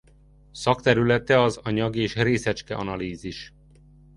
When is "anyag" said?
1.57-1.95